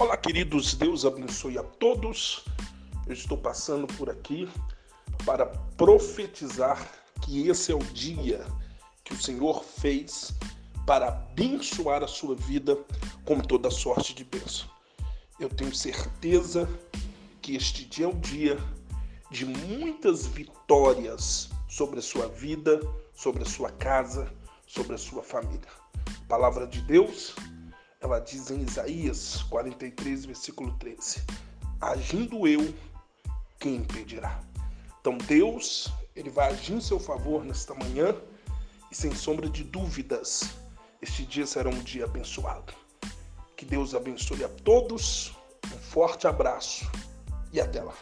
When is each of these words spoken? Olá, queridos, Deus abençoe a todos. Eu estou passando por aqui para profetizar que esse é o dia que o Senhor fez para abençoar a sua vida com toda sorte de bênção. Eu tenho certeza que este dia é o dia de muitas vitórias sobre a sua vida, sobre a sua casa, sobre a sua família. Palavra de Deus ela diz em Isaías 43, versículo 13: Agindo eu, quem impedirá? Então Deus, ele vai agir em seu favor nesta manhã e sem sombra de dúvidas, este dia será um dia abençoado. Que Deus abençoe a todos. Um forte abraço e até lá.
Olá, 0.00 0.16
queridos, 0.16 0.72
Deus 0.72 1.04
abençoe 1.04 1.58
a 1.58 1.62
todos. 1.62 2.46
Eu 3.06 3.12
estou 3.12 3.36
passando 3.36 3.86
por 3.98 4.08
aqui 4.08 4.48
para 5.26 5.44
profetizar 5.76 6.90
que 7.20 7.46
esse 7.48 7.70
é 7.70 7.74
o 7.74 7.84
dia 7.92 8.42
que 9.04 9.12
o 9.12 9.20
Senhor 9.20 9.62
fez 9.62 10.32
para 10.86 11.08
abençoar 11.08 12.02
a 12.02 12.06
sua 12.06 12.34
vida 12.34 12.78
com 13.26 13.40
toda 13.40 13.70
sorte 13.70 14.14
de 14.14 14.24
bênção. 14.24 14.66
Eu 15.38 15.50
tenho 15.50 15.74
certeza 15.74 16.66
que 17.42 17.54
este 17.54 17.84
dia 17.84 18.06
é 18.06 18.08
o 18.08 18.14
dia 18.14 18.56
de 19.30 19.44
muitas 19.44 20.26
vitórias 20.26 21.50
sobre 21.68 21.98
a 21.98 22.02
sua 22.02 22.26
vida, 22.26 22.80
sobre 23.12 23.42
a 23.42 23.46
sua 23.46 23.70
casa, 23.70 24.32
sobre 24.66 24.94
a 24.94 24.98
sua 24.98 25.22
família. 25.22 25.68
Palavra 26.26 26.66
de 26.66 26.80
Deus 26.80 27.34
ela 28.00 28.18
diz 28.18 28.50
em 28.50 28.62
Isaías 28.62 29.42
43, 29.44 30.24
versículo 30.24 30.72
13: 30.78 31.22
Agindo 31.80 32.46
eu, 32.46 32.74
quem 33.58 33.76
impedirá? 33.76 34.40
Então 35.00 35.16
Deus, 35.18 35.92
ele 36.16 36.30
vai 36.30 36.50
agir 36.50 36.74
em 36.74 36.80
seu 36.80 36.98
favor 36.98 37.44
nesta 37.44 37.74
manhã 37.74 38.14
e 38.90 38.94
sem 38.94 39.14
sombra 39.14 39.48
de 39.48 39.62
dúvidas, 39.62 40.50
este 41.02 41.24
dia 41.24 41.46
será 41.46 41.70
um 41.70 41.82
dia 41.82 42.04
abençoado. 42.04 42.72
Que 43.56 43.64
Deus 43.64 43.94
abençoe 43.94 44.44
a 44.44 44.48
todos. 44.48 45.34
Um 45.66 45.78
forte 45.78 46.26
abraço 46.26 46.90
e 47.52 47.60
até 47.60 47.82
lá. 47.82 47.94